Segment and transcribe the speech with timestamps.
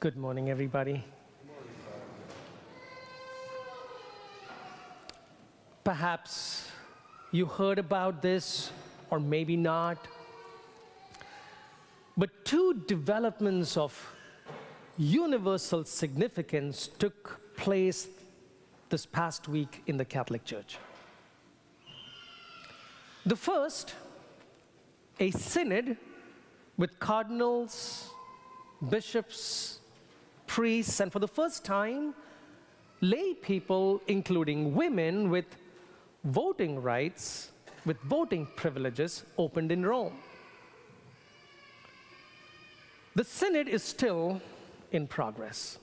[0.00, 1.04] Good morning, everybody.
[5.84, 6.70] Perhaps
[7.32, 8.72] you heard about this,
[9.10, 9.98] or maybe not.
[12.16, 13.92] But two developments of
[14.96, 18.08] universal significance took place
[18.88, 20.78] this past week in the Catholic Church.
[23.26, 23.94] The first,
[25.18, 25.98] a synod
[26.78, 28.08] with cardinals,
[28.88, 29.79] bishops,
[30.50, 32.12] priests, and for the first time,
[33.00, 35.44] lay people, including women with
[36.24, 37.52] voting rights,
[37.86, 40.16] with voting privileges, opened in Rome.
[43.14, 44.42] The synod is still
[44.90, 45.78] in progress.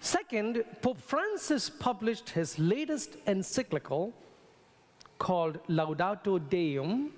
[0.00, 4.14] Second, Pope Francis published his latest encyclical
[5.18, 7.12] called Laudato Deum,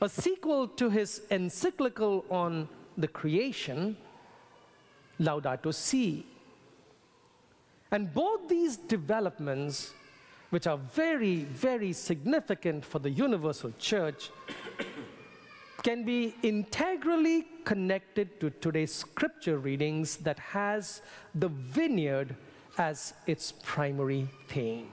[0.00, 2.66] a sequel to his encyclical on
[2.96, 3.98] the creation,
[5.20, 6.26] Laudato Si.
[7.90, 9.92] And both these developments,
[10.50, 14.30] which are very, very significant for the universal church,
[15.82, 21.00] can be integrally connected to today's scripture readings that has
[21.34, 22.34] the vineyard
[22.76, 24.88] as its primary theme.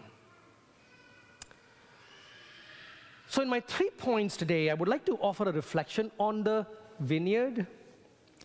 [3.28, 6.68] So, in my three points today, I would like to offer a reflection on the
[7.00, 7.66] vineyard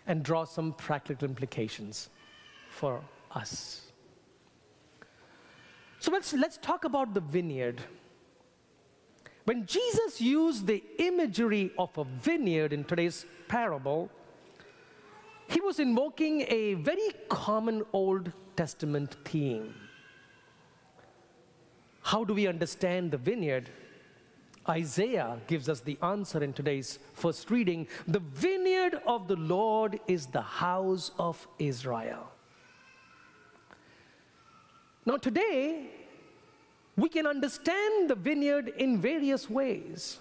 [0.09, 2.09] and draw some practical implications
[2.71, 3.83] for us.
[6.01, 7.81] So, let's, let's talk about the vineyard.
[9.45, 14.11] When Jesus used the imagery of a vineyard in today's parable,
[15.49, 19.75] he was invoking a very common Old Testament theme.
[22.03, 23.71] How do we understand the vineyard?
[24.69, 27.87] Isaiah gives us the answer in today's first reading.
[28.07, 32.31] The vineyard of the Lord is the house of Israel.
[35.07, 35.87] Now, today,
[36.97, 40.19] we can understand the vineyard in various ways.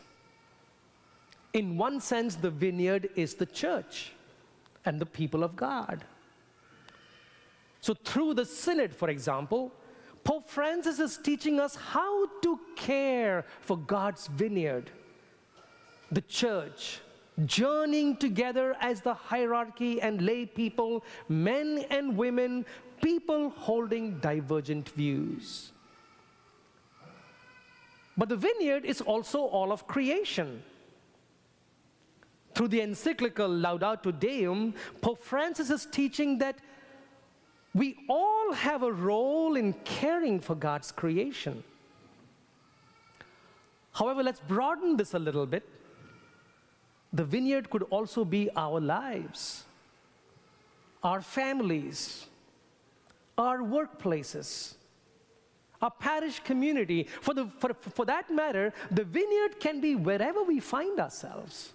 [1.54, 4.12] In one sense, the vineyard is the church
[4.86, 6.06] and the people of God.
[7.82, 9.74] So, through the synod, for example,
[10.28, 14.92] Pope Francis is teaching us how to care for God's vineyard,
[16.12, 17.00] the church,
[17.46, 22.66] journeying together as the hierarchy and lay people, men and women,
[23.02, 25.72] people holding divergent views.
[28.18, 30.62] But the vineyard is also all of creation.
[32.54, 36.58] Through the encyclical Laudato Deum, Pope Francis is teaching that
[37.78, 41.64] we all have a role in caring for God's creation.
[43.94, 45.64] However, let's broaden this a little bit.
[47.14, 49.66] The vineyard could also be our lives,
[51.04, 52.26] our families,
[53.38, 54.74] our workplaces,
[55.80, 57.08] our parish community.
[57.22, 61.74] For, the, for, for that matter, the vineyard can be wherever we find ourselves.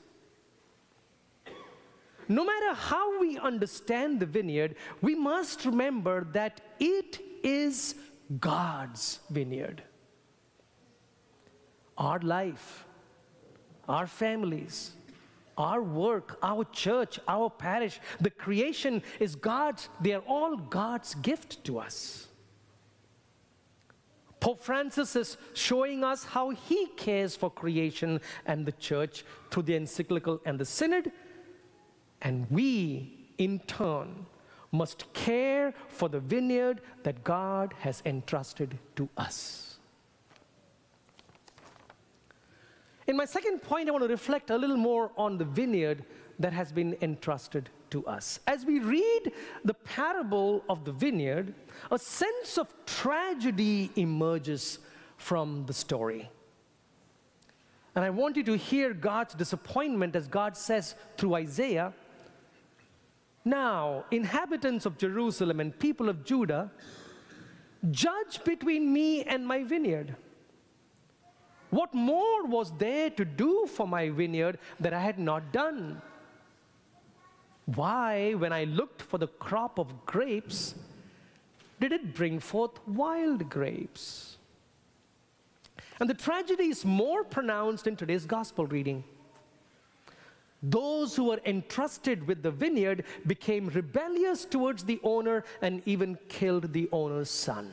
[2.33, 7.95] No matter how we understand the vineyard, we must remember that it is
[8.41, 9.83] God's vineyard.
[11.99, 12.87] Our life,
[13.87, 14.93] our families,
[15.59, 21.63] our work, our church, our parish, the creation is God's, they are all God's gift
[21.65, 22.29] to us.
[24.41, 29.77] Pope Francis is showing us how he cares for creation and the church through the
[29.77, 31.13] encyclical and the synod.
[32.23, 34.27] And we, in turn,
[34.71, 39.77] must care for the vineyard that God has entrusted to us.
[43.07, 46.05] In my second point, I want to reflect a little more on the vineyard
[46.39, 48.41] that has been entrusted to us.
[48.47, 49.33] As we read
[49.65, 51.55] the parable of the vineyard,
[51.91, 54.79] a sense of tragedy emerges
[55.19, 56.31] from the story.
[57.95, 61.93] And I want you to hear God's disappointment as God says through Isaiah
[63.45, 66.71] Now, inhabitants of Jerusalem and people of Judah,
[67.91, 70.15] judge between me and my vineyard.
[71.71, 76.01] What more was there to do for my vineyard that I had not done?
[77.67, 80.75] Why, when I looked for the crop of grapes,
[81.81, 84.37] did it bring forth wild grapes?
[85.99, 89.03] And the tragedy is more pronounced in today's gospel reading.
[90.63, 96.73] Those who were entrusted with the vineyard became rebellious towards the owner and even killed
[96.73, 97.73] the owner's son.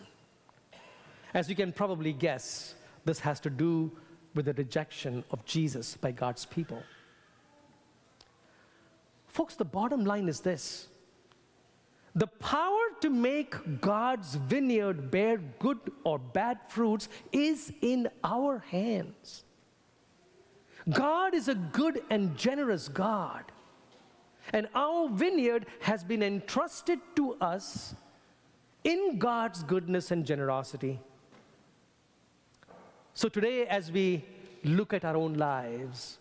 [1.33, 2.74] As you can probably guess,
[3.06, 3.91] this has to do
[4.33, 6.81] with the rejection of Jesus by God's people.
[9.27, 10.88] Folks, the bottom line is this
[12.15, 19.44] the power to make God's vineyard bear good or bad fruits is in our hands.
[20.87, 23.43] God is a good and generous God.
[24.53, 27.95] And our vineyard has been entrusted to us
[28.83, 30.99] in God's goodness and generosity.
[33.13, 34.23] So today, as we
[34.63, 36.19] look at our own lives,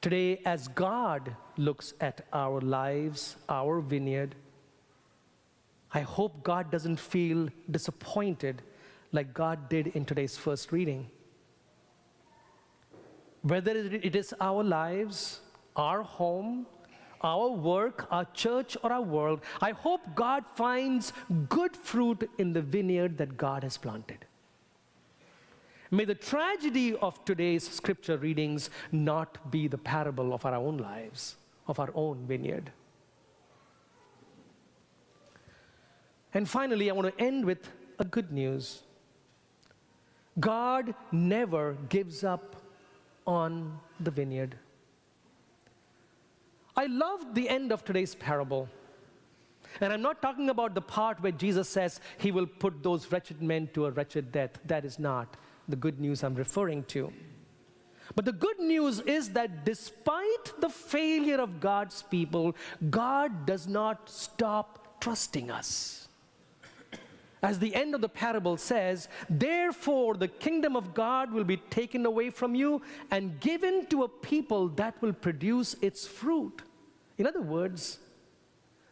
[0.00, 4.34] today, as God looks at our lives, our vineyard,
[5.92, 8.62] I hope God doesn't feel disappointed
[9.12, 11.08] like God did in today's first reading.
[13.44, 15.40] Whether it is our lives,
[15.76, 16.66] our home,
[17.20, 21.12] our work, our church, or our world, I hope God finds
[21.50, 24.24] good fruit in the vineyard that God has planted.
[25.90, 31.36] May the tragedy of today's scripture readings not be the parable of our own lives,
[31.68, 32.72] of our own vineyard.
[36.32, 38.82] And finally, I want to end with a good news.
[40.40, 42.56] God never gives up
[43.26, 44.56] on the vineyard.
[46.76, 48.68] I love the end of today's parable.
[49.80, 53.42] And I'm not talking about the part where Jesus says he will put those wretched
[53.42, 54.58] men to a wretched death.
[54.66, 55.36] That is not
[55.68, 57.12] the good news I'm referring to.
[58.14, 62.54] But the good news is that despite the failure of God's people,
[62.90, 66.08] God does not stop trusting us.
[67.44, 72.06] As the end of the parable says, therefore the kingdom of God will be taken
[72.06, 72.80] away from you
[73.10, 76.62] and given to a people that will produce its fruit.
[77.18, 77.98] In other words,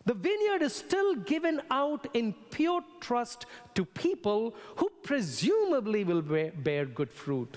[0.04, 6.84] the vineyard is still given out in pure trust to people who presumably will bear
[6.84, 7.56] good fruit.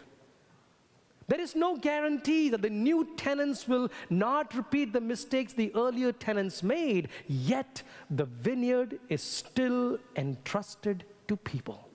[1.27, 6.11] There is no guarantee that the new tenants will not repeat the mistakes the earlier
[6.11, 7.81] tenants made, yet
[8.11, 11.89] the vineyard is still entrusted to people.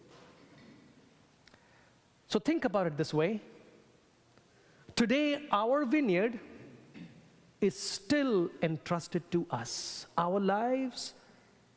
[2.26, 3.40] So think about it this way.
[4.96, 6.38] Today, our vineyard
[7.60, 10.06] is still entrusted to us.
[10.18, 11.14] Our lives,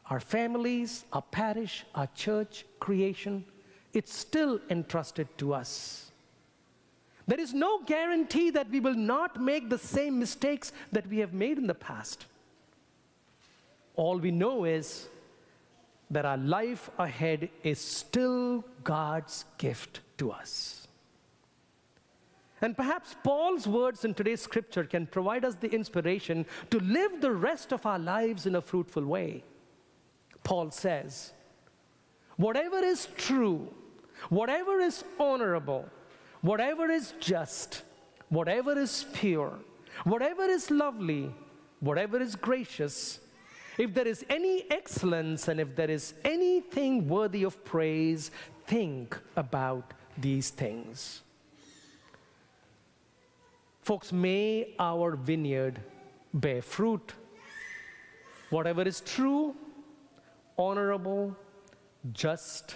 [0.09, 3.45] our families, our parish, our church, creation,
[3.93, 6.11] it's still entrusted to us.
[7.27, 11.33] There is no guarantee that we will not make the same mistakes that we have
[11.33, 12.25] made in the past.
[13.95, 15.07] All we know is
[16.11, 20.87] that our life ahead is still God's gift to us.
[22.61, 27.31] And perhaps Paul's words in today's scripture can provide us the inspiration to live the
[27.31, 29.43] rest of our lives in a fruitful way.
[30.43, 31.33] Paul says,
[32.37, 33.67] Whatever is true,
[34.29, 35.89] whatever is honorable,
[36.43, 37.81] whatever is just,
[38.29, 39.57] whatever is pure,
[40.03, 41.33] whatever is lovely,
[41.79, 43.19] whatever is gracious,
[43.77, 48.29] if there is any excellence and if there is anything worthy of praise,
[48.67, 51.21] think about these things.
[53.81, 55.79] Folks, may our vineyard
[56.33, 57.13] bear fruit.
[58.49, 59.55] Whatever is true,
[60.57, 61.35] honorable,
[62.11, 62.75] just,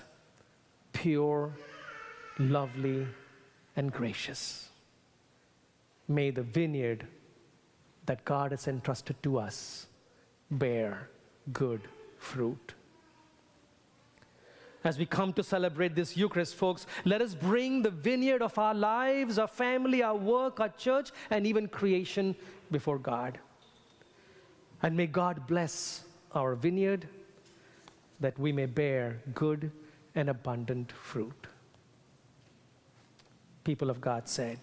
[0.94, 1.54] pure,
[2.40, 3.06] lovely,
[3.77, 4.69] and gracious.
[6.07, 7.05] May the vineyard
[8.07, 9.86] that God has entrusted to us
[10.50, 11.10] bear
[11.53, 11.81] good
[12.17, 12.74] fruit.
[14.84, 18.74] As we come to celebrate this Eucharist, folks, let us bring the vineyard of our
[18.74, 22.36] lives, our family, our work, our church, and even creation
[22.72, 23.38] before God.
[24.81, 27.07] And may God bless our vineyard
[28.19, 29.72] that we may bear good
[30.15, 31.48] and abundant fruit
[33.67, 34.57] people of God said.